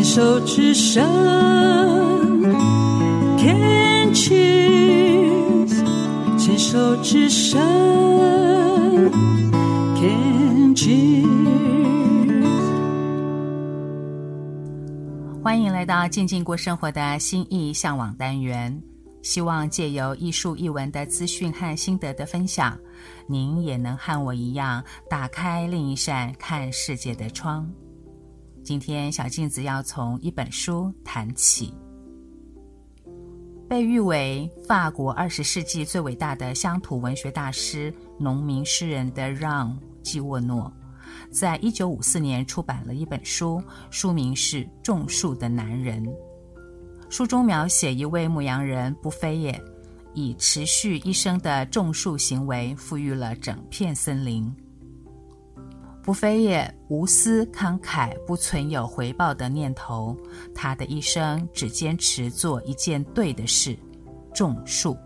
[0.00, 1.04] 牵手之声
[3.36, 5.68] ，Can cheer
[6.38, 7.60] 牵手之声
[9.96, 11.26] ，Can cheer。
[15.42, 18.82] 欢迎来到静静过生活的心意向往单元。
[19.20, 22.74] 希望借由艺术艺文的资讯和心得的分享，
[23.26, 27.70] 您也能和我一样打开另一扇看世界的窗。
[28.62, 31.74] 今天小镜子要从一本书谈起，
[33.68, 40.72] 被誉为法国二十世纪最伟大的乡土文学大师、农民诗人的让·季沃诺，
[41.30, 46.04] 在一九五四年出版了一本书，书名是《种树的男人》。
[47.08, 49.60] 书中描写一位牧羊人布菲耶，
[50.14, 54.54] 以持续一生的种树行为，富裕了整片森林。
[56.02, 60.16] 布菲耶无私慷慨，不存有回报的念头。
[60.54, 63.78] 他的一生只坚持做一件对的事：
[64.34, 64.96] 种树。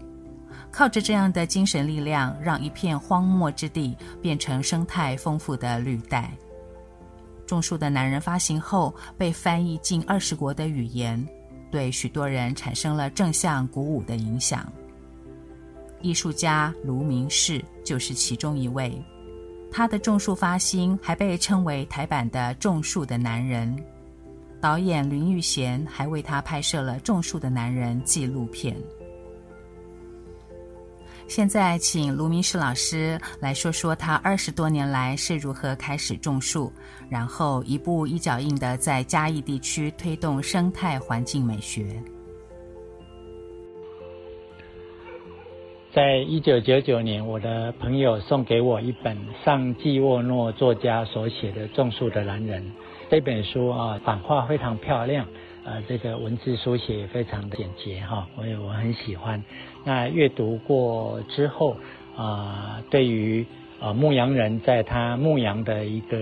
[0.71, 6.33] 靠着这样的精神力量，让一片荒漠之地变成生态丰富的绿带。
[7.47, 11.25] 种树的男人发行后，被翻译近二十国的语言。
[11.71, 14.73] 对许多人产生了正向鼓舞的影响。
[16.01, 19.03] 艺术家卢明士就是其中一位，
[19.77, 23.77] 他的种树发心还被称为台版的《种树的男人》。
[24.61, 28.77] 导演林育贤还为他拍摄了《种树的男人》纪录片。
[31.27, 36.73] 现在，请卢明世老师来说说他二十多年来是如何开始种树，
[37.09, 42.01] 然后一步一脚印地在嘉义地区推动生态环境美学。
[45.95, 52.61] 在一九九九年，我的朋友送给我一本上季沃诺作家所写的《种树的男人》
[53.09, 55.25] 这本书啊，版画非常漂亮。
[55.65, 59.41] 呃，这个文字书写也非常的简洁哈，我也我很喜欢。
[59.85, 61.77] 那阅读过之后
[62.17, 63.47] 啊、呃，对于
[63.79, 66.19] 呃牧羊人在他牧羊的一个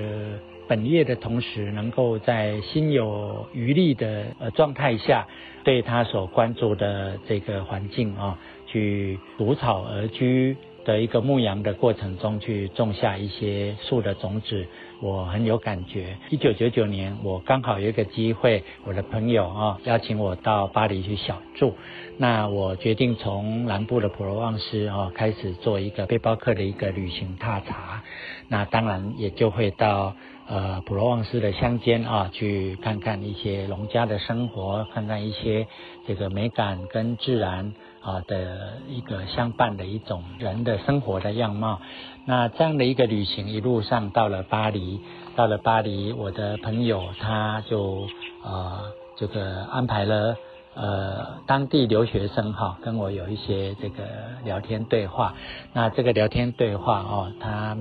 [0.69, 5.27] 本业的同时，能够在心有余力的呃状态下，
[5.65, 8.39] 对他所关注的这个环境啊，
[8.73, 14.67] 去独草而居的一个牧羊的过程中，去种下一些树的种子。
[15.01, 16.17] 我很有感觉。
[16.31, 21.75] 一九九九年，我刚好有一个机会，我的朋友啊邀请我到巴黎去小住。
[22.19, 28.03] 那我决定从南部的普罗旺斯啊开始做一个背包客的一个旅行踏查。
[28.49, 30.15] 那当然也就会到
[30.47, 35.67] 呃普罗旺斯的乡间啊去看看一些农家的生活，看看一些
[36.07, 41.81] 这个美感跟自然啊的一个相伴的一种人的生活的样貌。
[42.25, 45.01] 那这样的一个旅行，一路上到了巴黎，
[45.35, 48.07] 到了巴黎，我的朋友他就
[48.45, 48.81] 呃
[49.17, 50.37] 这个安排了
[50.75, 54.05] 呃当地留学生哈，跟我有一些这个
[54.45, 55.35] 聊天对话。
[55.73, 57.77] 那这个聊天对话哦，他啊、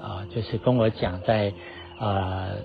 [0.00, 1.52] 呃、就是跟我讲在
[1.98, 2.56] 呃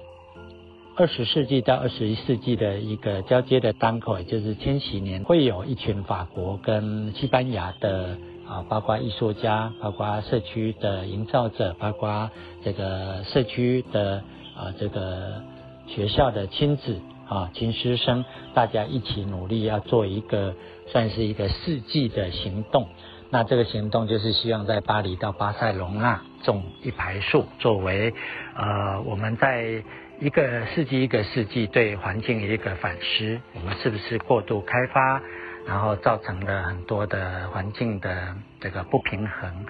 [1.00, 8.18] 二十世纪到二十一世纪的一个交接的当口，也就是千禧年，会有一群法国跟西班牙的。
[8.46, 12.32] 啊，包括艺术家，包括社区的营造者，包括
[12.64, 14.24] 这个社区的
[14.58, 15.44] 啊，这个
[15.86, 20.56] 学校的亲子啊，亲师生，大家一起努力，要做一个
[20.88, 22.88] 算是一个世纪的行动。
[23.30, 28.12] 那这个行动就是希望在巴黎到巴塞隆纳种一排树，作为
[28.58, 29.84] 呃我们在
[30.22, 35.22] 一个世纪一个世纪对环境一个反思，我们是不是过度开发？
[35.66, 39.66] 然后造成了很多的环境的这个不平衡，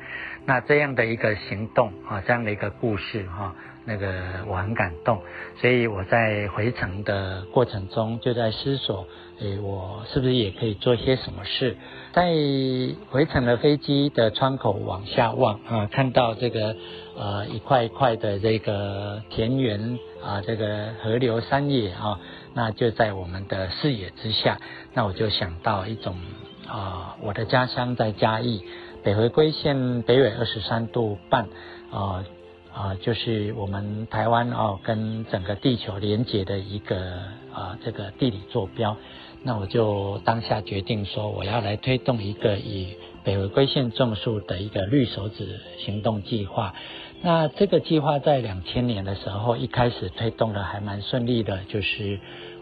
[0.46, 3.54] 那这样的一个行动啊，这样的一个故事哈，
[3.86, 4.14] 那个
[4.48, 5.22] 我很感动，
[5.58, 9.06] 所以我在回程的过程中就在思索，
[9.42, 11.76] 诶，我是不是也可以做些什么事？
[12.14, 12.24] 在
[13.10, 16.76] 回程的飞机的窗口往下望啊，看到这个
[17.18, 22.20] 呃一块一块的这个田园啊，这个河流山野啊。
[22.54, 24.60] 那就在我们的视野之下，
[24.94, 26.16] 那我就想到一种
[26.68, 28.64] 啊、我的家乡在嘉义，
[29.04, 31.48] 北回归线北纬二十三度半，
[31.92, 32.26] 啊、
[32.74, 36.98] 啊、就是我们台湾哦跟整个地球连接的一个
[37.54, 38.98] 啊、这个地理坐标。
[39.44, 46.74] 那我就当下决定说，我要来推动一个以北回归线种树的一个绿手指行动计划。
[47.22, 52.18] 那这个计划在两千年的时候，一开始推动的还蛮顺利的，就是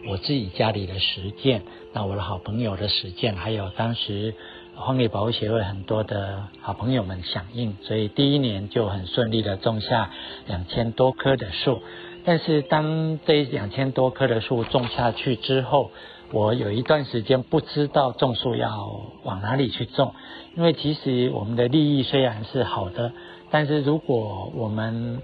[0.09, 1.62] 我自己家里的实践，
[1.94, 4.33] 那我的好朋友的实践，还有当时
[4.75, 10.09] 荒野保护协会很多的好朋友们响应，所以第一年就很顺利的种下
[10.48, 11.83] 两千多棵的树。
[12.25, 15.92] 但是当这两千多棵的树种下去之后，
[16.31, 20.13] 我有一段时间不知道种树要往哪里去种，
[20.56, 23.13] 因为其实我们的利益虽然是好的，
[23.50, 25.21] 但是如果我们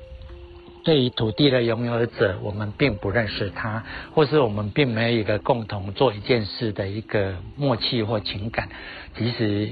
[0.86, 3.84] 对于土地的拥有者，我们并不认识他，
[4.14, 8.70] 或是我们并没有一个共同做一件事的一个默契或情感，
[9.18, 9.72] 其实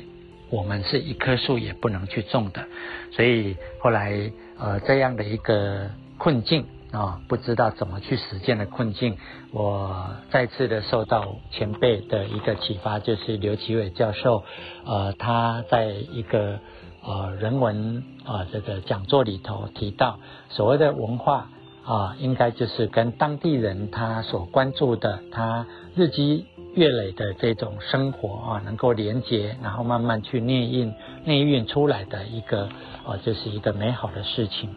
[0.50, 2.66] 我们是一棵树也不能去种的。
[3.12, 9.18] 所以后来呃这样的一个困境啊、不知道怎么去实践的困境，
[9.52, 14.44] 我再次的受到前辈的一个启发，就是刘奇伟教授，
[14.86, 16.60] 呃他在一个。
[17.04, 21.50] 呃，人文啊、呃，这个讲座里头提到，所谓的文化
[21.84, 25.66] 啊、应该就是跟当地人他所关注的，他
[25.96, 26.46] 日积
[26.76, 30.94] 月累的这种生活啊、能够连接，然后慢慢去内蕴、
[31.26, 32.70] 内蕴出来的一个，
[33.04, 34.70] 呃，就是一个美好的事情。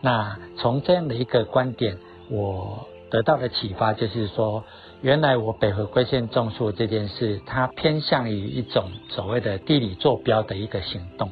[0.00, 1.98] 那从这样的一个观点，
[2.30, 4.64] 我得到的启发就是说，
[5.02, 11.30] 原来我北回归线种树这件事，它偏向于一种所谓的地理坐标的一个行动。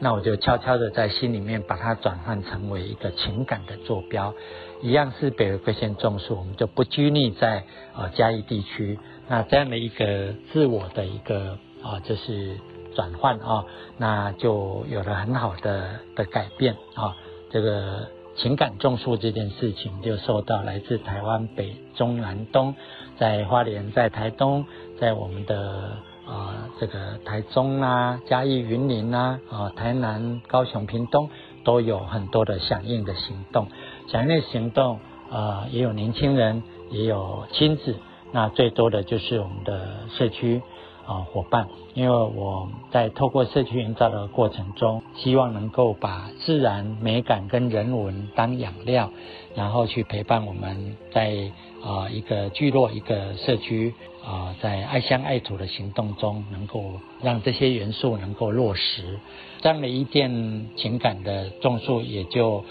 [0.00, 4.34] 那我就悄悄的在心里面把它转换成为一个情感的坐标，
[4.82, 7.64] 一样是北回归线种树，我们就不拘泥在
[7.96, 8.98] 呃嘉义地区。
[9.28, 12.58] 那这样的一个自我的一个啊，就是
[12.94, 13.64] 转换啊，
[13.96, 17.16] 那就有了很好的的改变啊。
[17.54, 22.74] 这个情感种树这件事情，就受到来自台湾北中南东，
[23.16, 24.66] 在花莲，在台东，
[24.98, 25.92] 在我们的。
[26.26, 31.28] 啊、呃，这个台中啊、嘉义、云林啊、啊、台南、高雄、屏东
[31.64, 33.68] 都有很多的响应的行动。
[34.08, 37.96] 响应的行动，啊、也有年轻人，也有亲子。
[38.32, 40.62] 那最多的就是我们的社区
[41.06, 49.10] 啊伙伴，因为我在透过社区营造的过程中，希望能够把自然美感跟人文当养料，
[49.54, 51.50] 然后去陪伴我们在
[51.82, 53.94] 啊、一个聚落、一个社区。
[54.24, 59.20] 啊，在爱乡爱土的行动中，能够让这些元素能够落实，
[59.60, 62.64] 这样的一件情感的种树也就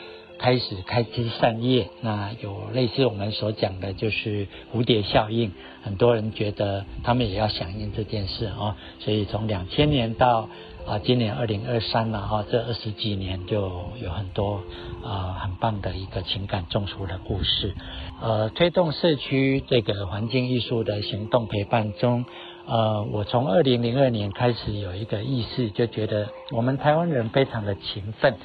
[0.43, 1.89] 开始开枝散叶。
[2.01, 8.75] 那有类似我们所讲的，就是蝴蝶效应，很多人觉得他们也要响应这件事啊。
[8.99, 10.49] 所以从两千年到
[10.85, 14.61] 啊今年二零二三了哈，这二十几年就有很多
[15.01, 17.73] 啊很棒的一个情感种树的故事。
[18.21, 22.25] 呃，推动社区这个环境艺术的行动陪伴中，
[22.65, 28.35] 呃，我从二零零二年开始有一个意识，就觉得我们台湾人非常的勤奋。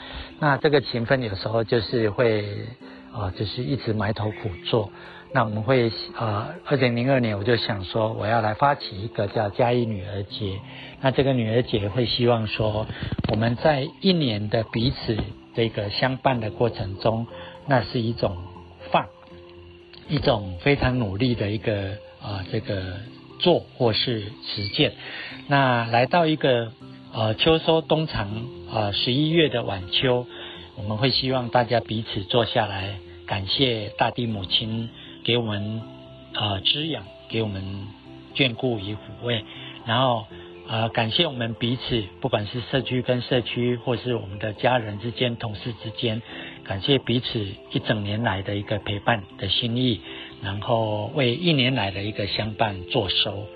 [0.41, 2.44] 那这个勤奋有时候就是会，
[3.15, 4.91] 呃，就是一直埋头苦做。
[5.32, 10.59] 那我们会，呃，二零零二年我就想说，我要来发起一个叫嘉义女儿节。
[11.00, 12.87] 那这个女儿节会希望说，
[13.31, 15.17] 我们在一年的彼此
[15.55, 17.26] 这个相伴的过程中，
[17.67, 18.37] 那是一种
[18.91, 19.06] 放。
[20.09, 21.91] 一种非常努力的一个
[22.23, 22.94] 啊、这个
[23.38, 24.93] 做或是实践。
[25.46, 26.73] 那来到一个
[27.12, 28.29] 呃秋收冬藏
[28.73, 30.26] 啊，十一月的晚秋，
[30.76, 34.88] 我们会希望大家彼此坐下来，感谢大地母亲
[35.25, 35.81] 给我们
[36.35, 37.87] 啊、呃、滋养，给我们
[38.35, 39.44] 眷顾与抚慰，
[39.87, 40.26] 然后
[40.67, 46.20] 啊、呃、感谢我们彼此，不管是社区跟社区，或是我们的家人之间、同事之间。
[46.64, 47.40] 感谢彼此
[47.73, 50.02] 一整年来的一个陪伴的心意，
[50.43, 53.47] 然后为一年来的一个相伴作收。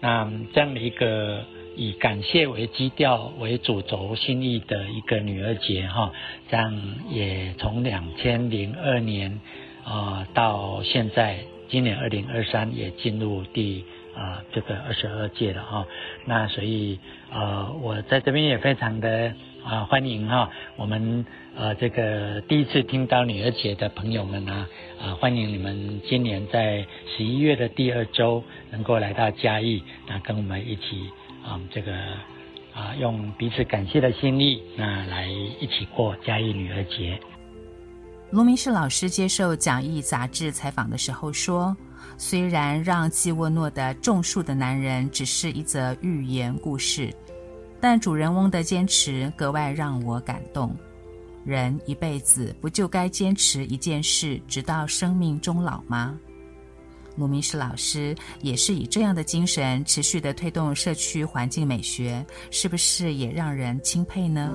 [0.00, 6.12] 那这样的一个以感谢为基调为主轴心意的一个女儿节哈，
[6.48, 9.40] 这样也从两千零二年
[9.84, 11.38] 啊到现在，
[11.68, 15.86] 今年二零二三也进入第啊这个二十二届了哈。
[16.26, 16.98] 那所以
[17.32, 19.34] 呃我在这边也非常的。
[19.66, 20.48] 啊，欢迎哈！
[20.76, 24.64] 我们呃，这个第一次听到女儿节的朋友们呢，
[25.02, 31.10] 啊，欢迎你们今年在十一月的第二周能够来到嘉义，那跟我们一起
[31.44, 31.92] 啊，这个
[32.72, 37.18] 啊，用彼此感谢的心意，那来一起过嘉义女儿节。
[38.30, 41.76] 卢明世老师接受讲义杂志采访的时候说，
[42.16, 47.12] 虽然让季沃诺的种树的男人只是一则寓言故事。
[47.88, 50.74] 但主人翁的坚持格外让我感动。
[51.44, 56.18] 人一辈子不就该坚持一件事，直到生命终老吗？
[57.14, 58.12] 卢明石老师
[58.42, 64.50] 也是以这样的精神持续地推动社区环境美学，是不是也让人钦佩呢？